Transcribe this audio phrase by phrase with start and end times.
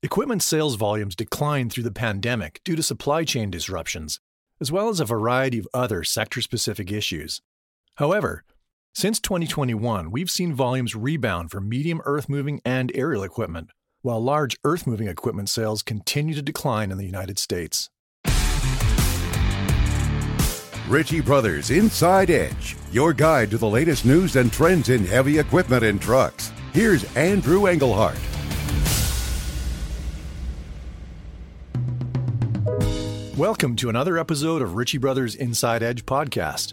[0.00, 4.20] Equipment sales volumes declined through the pandemic due to supply chain disruptions,
[4.60, 7.42] as well as a variety of other sector specific issues.
[7.96, 8.44] However,
[8.94, 13.70] since 2021, we've seen volumes rebound for medium earth moving and aerial equipment,
[14.02, 17.90] while large earth moving equipment sales continue to decline in the United States.
[20.86, 25.82] Ritchie Brothers Inside Edge, your guide to the latest news and trends in heavy equipment
[25.82, 26.52] and trucks.
[26.72, 28.16] Here's Andrew Engelhardt.
[33.38, 36.72] Welcome to another episode of Ritchie Brothers Inside Edge podcast.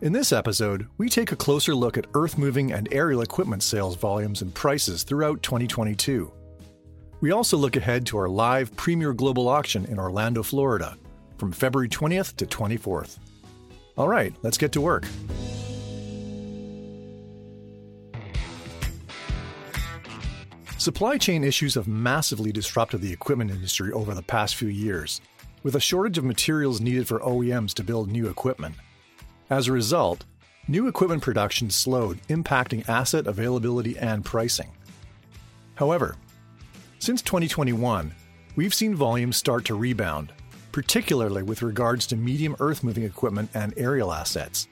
[0.00, 3.94] In this episode, we take a closer look at earth moving and aerial equipment sales
[3.94, 6.32] volumes and prices throughout 2022.
[7.20, 10.98] We also look ahead to our live Premier Global auction in Orlando, Florida,
[11.38, 13.18] from February 20th to 24th.
[13.96, 15.04] All right, let's get to work.
[20.78, 25.20] Supply chain issues have massively disrupted the equipment industry over the past few years,
[25.62, 28.74] with a shortage of materials needed for OEMs to build new equipment.
[29.50, 30.24] As a result,
[30.68, 34.70] new equipment production slowed, impacting asset availability and pricing.
[35.74, 36.16] However,
[36.98, 38.14] since 2021,
[38.56, 40.32] we've seen volumes start to rebound,
[40.70, 44.68] particularly with regards to medium earth moving equipment and aerial assets.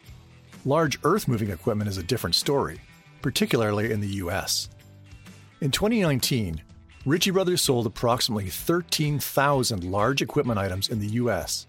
[0.65, 2.81] Large earth moving equipment is a different story,
[3.23, 4.69] particularly in the US.
[5.61, 6.63] In 2019,
[7.07, 11.67] Ritchie Brothers sold approximately 13,000 large equipment items in the US.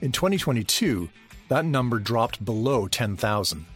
[0.00, 1.08] In 2022,
[1.48, 3.66] that number dropped below 10,000,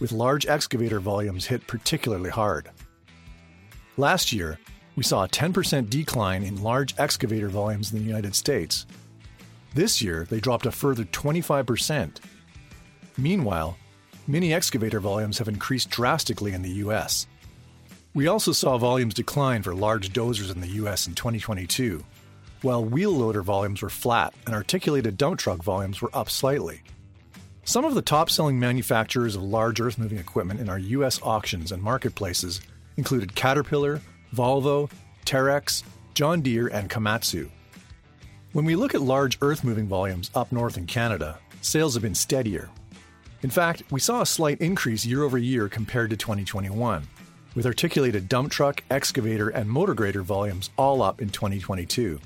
[0.00, 2.70] with large excavator volumes hit particularly hard.
[3.96, 4.58] Last year,
[4.96, 8.86] we saw a 10% decline in large excavator volumes in the United States,
[9.74, 12.18] this year, they dropped a further 25%.
[13.18, 13.76] Meanwhile,
[14.28, 17.26] mini excavator volumes have increased drastically in the US.
[18.14, 22.04] We also saw volumes decline for large dozers in the US in 2022,
[22.62, 26.82] while wheel loader volumes were flat and articulated dump truck volumes were up slightly.
[27.64, 31.72] Some of the top selling manufacturers of large earth moving equipment in our US auctions
[31.72, 32.60] and marketplaces
[32.96, 34.00] included Caterpillar,
[34.32, 34.88] Volvo,
[35.26, 35.82] Terex,
[36.14, 37.50] John Deere, and Komatsu.
[38.52, 42.14] When we look at large earth moving volumes up north in Canada, sales have been
[42.14, 42.70] steadier.
[43.42, 47.08] In fact, we saw a slight increase year over year compared to 2021,
[47.54, 52.20] with articulated dump truck, excavator, and motor grader volumes all up in 2022.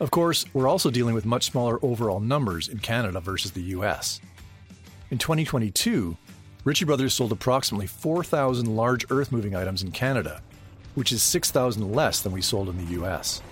[0.00, 4.20] Of course, we're also dealing with much smaller overall numbers in Canada versus the US.
[5.10, 6.16] In 2022,
[6.64, 10.42] Ritchie Brothers sold approximately 4,000 large earth moving items in Canada,
[10.94, 13.42] which is 6,000 less than we sold in the US.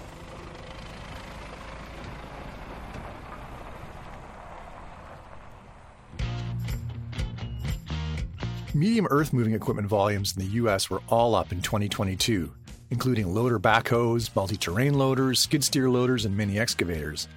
[8.74, 12.50] Medium earth moving equipment volumes in the US were all up in 2022,
[12.88, 17.28] including loader backhoes, multi terrain loaders, skid steer loaders, and mini excavators.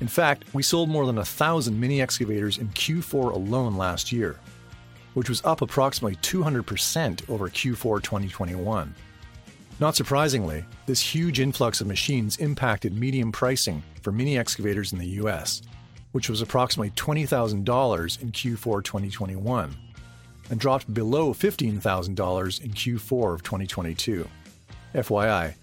[0.00, 4.40] In fact, we sold more than a thousand mini excavators in Q4 alone last year,
[5.14, 8.92] which was up approximately 200% over Q4 2021.
[9.78, 15.20] Not surprisingly, this huge influx of machines impacted medium pricing for mini excavators in the
[15.22, 15.62] US,
[16.10, 19.76] which was approximately $20,000 in Q4 2021
[20.50, 24.28] and dropped below $15,000 in Q4 of 2022.
[24.94, 25.54] FYI,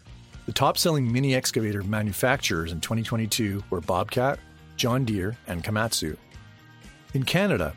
[0.45, 4.39] the top selling mini excavator manufacturers in 2022 were Bobcat,
[4.77, 6.15] John Deere, and Komatsu.
[7.13, 7.75] In Canada,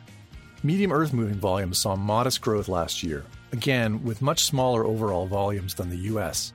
[0.63, 5.75] medium earth moving volumes saw modest growth last year, again with much smaller overall volumes
[5.75, 6.53] than the US.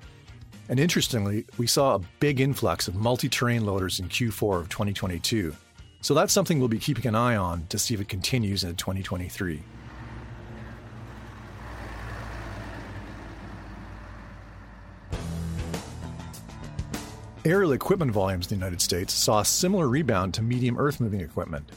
[0.69, 5.55] And interestingly, we saw a big influx of multi terrain loaders in Q4 of 2022.
[6.01, 8.75] So that's something we'll be keeping an eye on to see if it continues in
[8.77, 9.63] 2023.
[17.47, 21.21] Aerial equipment volumes in the United States saw a similar rebound to medium earth moving
[21.21, 21.71] equipment.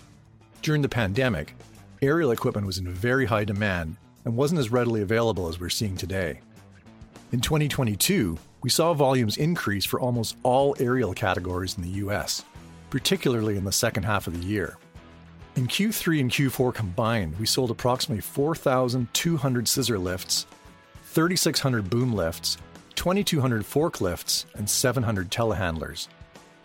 [0.64, 1.54] During the pandemic,
[2.02, 5.96] aerial equipment was in very high demand and wasn't as readily available as we're seeing
[5.96, 6.40] today.
[7.32, 12.44] In 2022, we saw volumes increase for almost all aerial categories in the US,
[12.90, 14.76] particularly in the second half of the year.
[15.56, 20.48] In Q3 and Q4 combined, we sold approximately 4,200 scissor lifts,
[21.04, 22.58] 3,600 boom lifts,
[23.00, 26.10] 2,200 forklifts, and 700 telehandlers.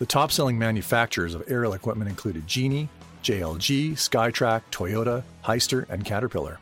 [0.01, 2.89] The top selling manufacturers of aerial equipment included Genie,
[3.23, 6.59] JLG, SkyTrak, Toyota, Hyster, and Caterpillar.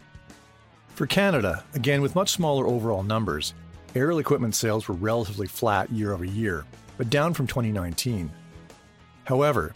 [0.94, 3.54] For Canada, again with much smaller overall numbers,
[3.94, 6.66] aerial equipment sales were relatively flat year over year,
[6.98, 8.30] but down from 2019.
[9.24, 9.72] However,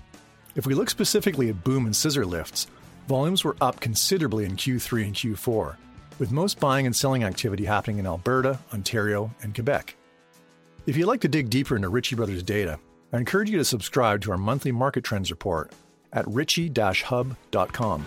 [0.56, 2.66] if we look specifically at boom and scissor lifts,
[3.08, 5.76] volumes were up considerably in Q3 and Q4,
[6.19, 9.97] with most buying and selling activity happening in Alberta, Ontario, and Quebec.
[10.87, 12.79] If you'd like to dig deeper into Ritchie Brothers data,
[13.13, 15.73] I encourage you to subscribe to our monthly market trends report
[16.13, 18.07] at ritchie-hub.com.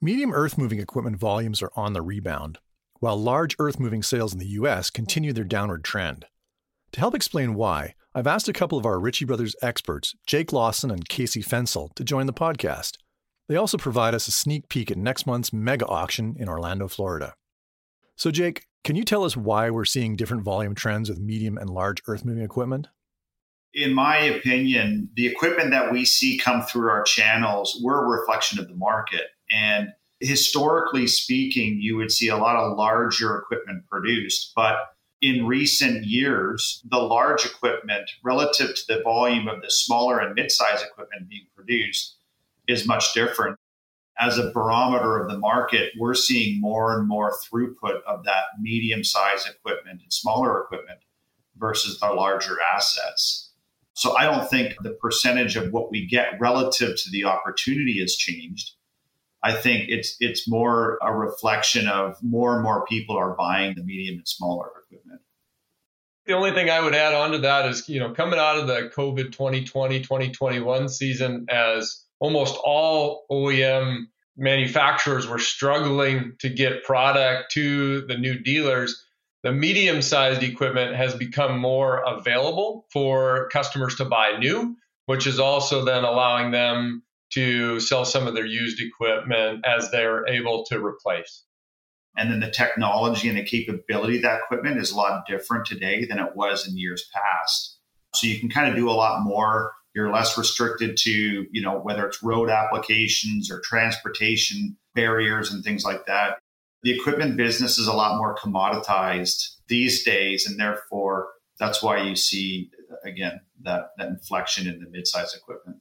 [0.00, 2.58] Medium earth moving equipment volumes are on the rebound,
[3.00, 6.26] while large earth moving sales in the US continue their downward trend.
[6.92, 10.90] To help explain why, I've asked a couple of our Ritchie Brothers experts, Jake Lawson
[10.90, 12.96] and Casey Fencl, to join the podcast.
[13.48, 17.34] They also provide us a sneak peek at next month's mega auction in Orlando, Florida.
[18.16, 21.70] So, Jake, can you tell us why we're seeing different volume trends with medium and
[21.70, 22.88] large earth moving equipment?
[23.72, 28.58] In my opinion, the equipment that we see come through our channels, we're a reflection
[28.58, 29.26] of the market.
[29.50, 29.88] And
[30.18, 34.52] historically speaking, you would see a lot of larger equipment produced.
[34.56, 34.76] But
[35.20, 40.50] in recent years, the large equipment relative to the volume of the smaller and mid
[40.50, 42.16] sized equipment being produced
[42.68, 43.58] is much different.
[44.18, 49.04] As a barometer of the market, we're seeing more and more throughput of that medium
[49.04, 51.00] sized equipment and smaller equipment
[51.58, 53.50] versus the larger assets.
[53.92, 58.14] So I don't think the percentage of what we get relative to the opportunity has
[58.14, 58.72] changed.
[59.42, 63.84] I think it's it's more a reflection of more and more people are buying the
[63.84, 65.20] medium and smaller equipment.
[66.26, 68.66] The only thing I would add on to that is, you know, coming out of
[68.66, 77.52] the COVID 2020, 2021 season as almost all OEM manufacturers were struggling to get product
[77.52, 79.02] to the new dealers,
[79.42, 84.76] the medium sized equipment has become more available for customers to buy new,
[85.06, 87.02] which is also then allowing them
[87.32, 91.44] to sell some of their used equipment as they're able to replace.
[92.16, 96.06] And then the technology and the capability of that equipment is a lot different today
[96.06, 97.78] than it was in years past.
[98.14, 99.72] So you can kind of do a lot more.
[99.96, 101.10] You're less restricted to,
[101.50, 106.38] you know, whether it's road applications or transportation barriers and things like that.
[106.82, 112.14] The equipment business is a lot more commoditized these days, and therefore that's why you
[112.14, 112.70] see
[113.04, 115.78] again that that inflection in the mid-size equipment.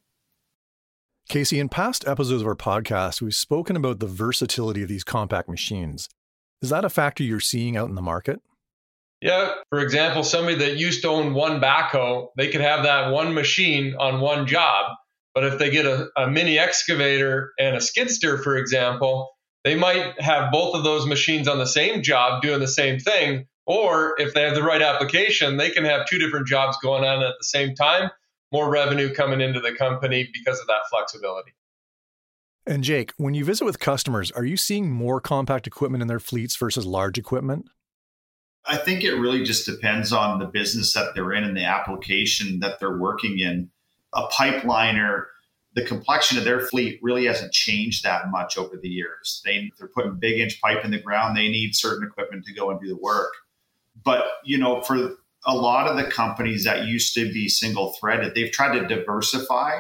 [1.28, 5.50] Casey, in past episodes of our podcast, we've spoken about the versatility of these compact
[5.50, 6.08] machines.
[6.62, 8.42] Is that a factor you're seeing out in the market?
[9.22, 9.54] Yeah.
[9.70, 13.96] For example, somebody that used to own one backhoe, they could have that one machine
[13.98, 14.92] on one job.
[15.34, 19.32] But if they get a, a mini excavator and a skid steer, for example,
[19.64, 23.48] they might have both of those machines on the same job doing the same thing.
[23.66, 27.24] Or if they have the right application, they can have two different jobs going on
[27.24, 28.12] at the same time
[28.56, 31.52] more revenue coming into the company because of that flexibility.
[32.66, 36.22] And Jake, when you visit with customers, are you seeing more compact equipment in their
[36.22, 37.66] fleets versus large equipment?
[38.68, 42.60] I think it really just depends on the business that they're in and the application
[42.62, 43.70] that they're working in.
[44.14, 45.26] A pipeliner,
[45.74, 49.42] the complexion of their fleet really hasn't changed that much over the years.
[49.46, 51.38] They, they're putting big inch pipe in the ground.
[51.38, 53.34] They need certain equipment to go and do the work.
[54.04, 55.16] But, you know, for
[55.46, 59.80] a lot of the companies that used to be single threaded, they've tried to diversify,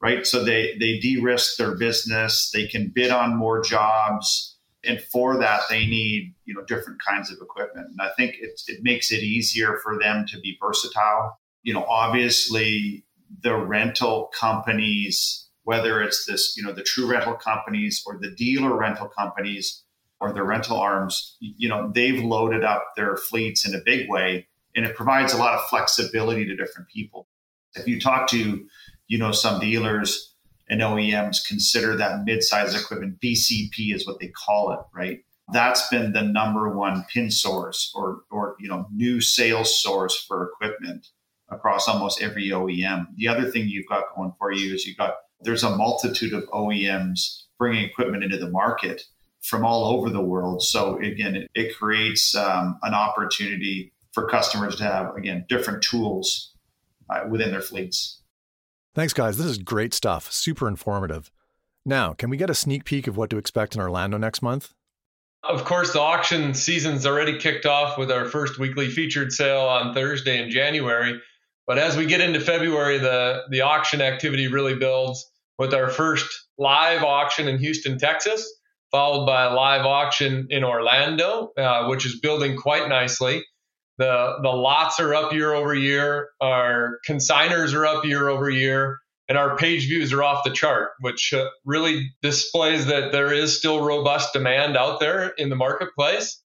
[0.00, 0.26] right?
[0.26, 4.53] So they they de-risk their business, they can bid on more jobs,
[4.86, 7.88] and for that they need you know different kinds of equipment.
[7.90, 11.38] And I think it it makes it easier for them to be versatile.
[11.62, 13.04] You know, obviously
[13.42, 18.76] the rental companies, whether it's this you know the true rental companies or the dealer
[18.76, 19.82] rental companies
[20.20, 24.46] or the rental arms, you know, they've loaded up their fleets in a big way
[24.74, 27.28] and it provides a lot of flexibility to different people.
[27.74, 28.66] If you talk to,
[29.08, 30.33] you know, some dealers
[30.68, 35.24] and OEMs consider that mid-size equipment BCP is what they call it, right?
[35.52, 40.50] That's been the number one pin source or or you know new sales source for
[40.50, 41.08] equipment
[41.50, 43.06] across almost every OEM.
[43.16, 46.44] The other thing you've got going for you is you've got there's a multitude of
[46.48, 49.02] OEMs bringing equipment into the market
[49.42, 50.62] from all over the world.
[50.62, 56.54] So again, it, it creates um, an opportunity for customers to have, again, different tools
[57.10, 58.22] uh, within their fleets.
[58.94, 59.36] Thanks, guys.
[59.36, 60.30] This is great stuff.
[60.30, 61.30] Super informative.
[61.84, 64.72] Now, can we get a sneak peek of what to expect in Orlando next month?
[65.42, 69.92] Of course, the auction season's already kicked off with our first weekly featured sale on
[69.92, 71.20] Thursday in January.
[71.66, 76.26] But as we get into February, the, the auction activity really builds with our first
[76.56, 78.50] live auction in Houston, Texas,
[78.90, 83.44] followed by a live auction in Orlando, uh, which is building quite nicely.
[83.98, 86.30] The the lots are up year over year.
[86.40, 88.98] Our consigners are up year over year,
[89.28, 93.56] and our page views are off the chart, which uh, really displays that there is
[93.56, 96.40] still robust demand out there in the marketplace.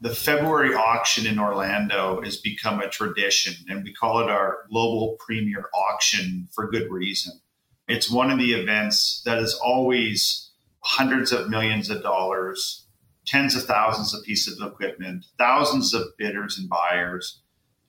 [0.00, 5.16] The February auction in Orlando has become a tradition, and we call it our global
[5.18, 7.40] premier auction for good reason.
[7.88, 12.85] It's one of the events that is always hundreds of millions of dollars
[13.26, 17.40] tens of thousands of pieces of equipment, thousands of bidders and buyers.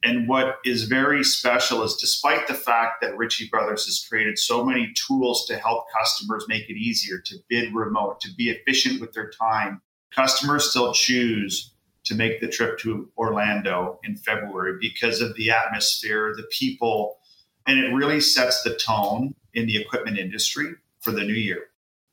[0.03, 4.63] And what is very special is despite the fact that Ritchie Brothers has created so
[4.63, 9.13] many tools to help customers make it easier to bid remote, to be efficient with
[9.13, 11.74] their time, customers still choose
[12.06, 17.17] to make the trip to Orlando in February because of the atmosphere, the people,
[17.65, 21.65] and it really sets the tone in the equipment industry for the new year.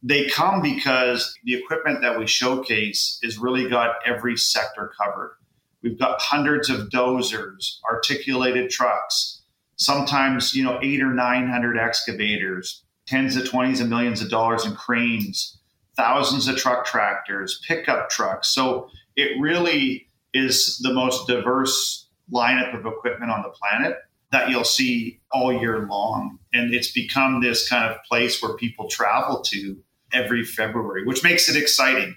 [0.06, 5.38] They come because the equipment that we showcase has really got every sector covered.
[5.82, 9.40] We've got hundreds of dozers, articulated trucks,
[9.76, 14.74] sometimes, you know, eight or 900 excavators, tens of twenties of millions of dollars in
[14.74, 15.58] cranes,
[15.96, 18.48] thousands of truck tractors, pickup trucks.
[18.48, 23.96] So it really is the most diverse lineup of equipment on the planet
[24.32, 26.38] that you'll see all year long.
[26.52, 29.78] And it's become this kind of place where people travel to
[30.14, 32.16] every February, which makes it exciting.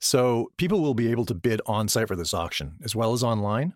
[0.00, 3.22] So people will be able to bid on site for this auction as well as
[3.22, 3.74] online?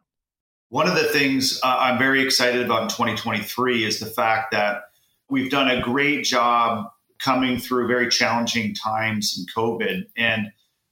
[0.70, 4.82] One of the things uh, I'm very excited about in 2023 is the fact that
[5.28, 6.86] we've done a great job
[7.18, 10.04] coming through very challenging times in COVID.
[10.16, 10.48] And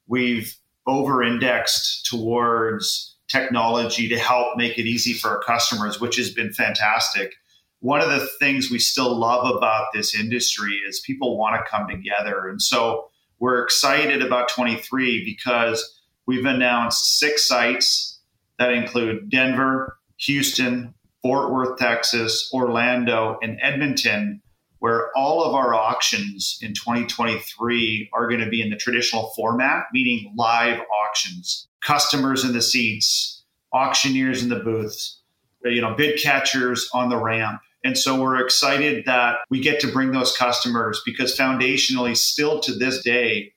[0.07, 0.55] we've
[0.87, 6.53] over indexed towards technology to help make it easy for our customers, which has been
[6.53, 7.35] fantastic.
[7.83, 11.89] One of the things we still love about this industry is people want to come
[11.89, 12.49] together.
[12.49, 18.21] And so we're excited about 23 because we've announced six sites
[18.59, 24.43] that include Denver, Houston, Fort Worth, Texas, Orlando, and Edmonton
[24.83, 29.85] where all of our auctions in 2023 are going to be in the traditional format,
[29.93, 35.21] meaning live auctions, customers in the seats, auctioneers in the booths,
[35.63, 37.61] you know, bid catchers on the ramp.
[37.85, 42.75] And so we're excited that we get to bring those customers because foundationally, still to
[42.75, 43.53] this day,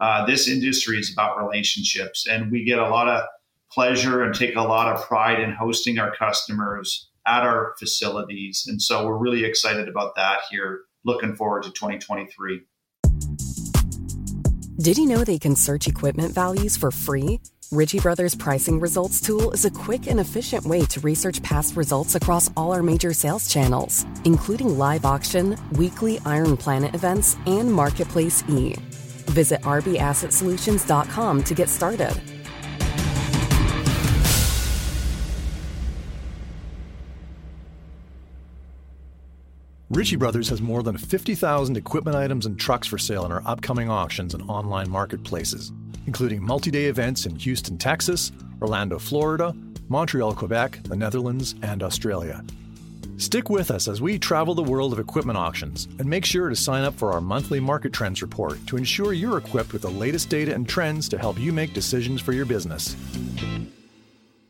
[0.00, 2.26] uh, this industry is about relationships.
[2.26, 3.24] And we get a lot of
[3.70, 8.64] pleasure and take a lot of pride in hosting our customers at our facilities.
[8.66, 12.62] And so we're really excited about that here, looking forward to 2023.
[14.78, 17.40] Did you know they can search equipment values for free?
[17.72, 22.14] Ritchie Brothers pricing results tool is a quick and efficient way to research past results
[22.14, 28.76] across all our major sales channels, including live auction, weekly IronPlanet events, and Marketplace E.
[29.32, 32.12] Visit rbassetsolutions.com to get started.
[39.90, 43.88] Ritchie Brothers has more than 50,000 equipment items and trucks for sale in our upcoming
[43.88, 45.72] auctions and online marketplaces,
[46.06, 49.54] including multi day events in Houston, Texas, Orlando, Florida,
[49.88, 52.44] Montreal, Quebec, the Netherlands, and Australia.
[53.18, 56.56] Stick with us as we travel the world of equipment auctions and make sure to
[56.56, 60.28] sign up for our monthly market trends report to ensure you're equipped with the latest
[60.28, 62.94] data and trends to help you make decisions for your business.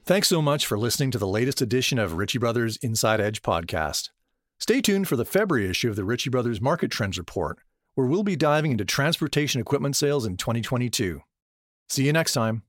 [0.04, 4.10] Thanks so much for listening to the latest edition of Ritchie Brothers Inside Edge podcast.
[4.58, 7.58] Stay tuned for the February issue of the Ritchie Brothers Market Trends Report,
[7.94, 11.20] where we'll be diving into transportation equipment sales in 2022.
[11.88, 12.62] See you next time.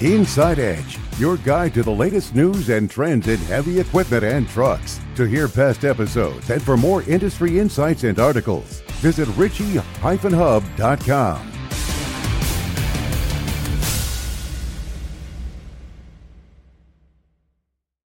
[0.00, 5.00] Inside Edge, your guide to the latest news and trends in heavy equipment and trucks.
[5.16, 11.53] To hear past episodes and for more industry insights and articles, visit ritchie-hub.com.